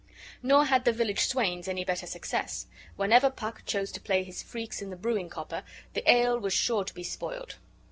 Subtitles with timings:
[0.41, 2.65] Nor had the village swains any better success;
[2.95, 6.83] whenever Puck chose to play his freaks in the brewing copper, the ale was sure
[6.83, 7.57] to be spoiled.